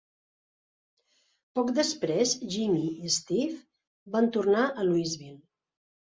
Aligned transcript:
Poc 1.57 1.67
després, 1.79 2.31
Jimmy 2.55 2.87
i 3.07 3.11
Steve 3.15 4.15
van 4.15 4.31
tornar 4.39 4.63
a 4.69 4.87
Louisville. 4.89 5.37